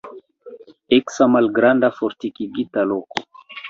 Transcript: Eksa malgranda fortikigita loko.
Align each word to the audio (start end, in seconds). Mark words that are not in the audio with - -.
Eksa 0.97 1.29
malgranda 1.37 1.95
fortikigita 2.01 2.91
loko. 2.95 3.29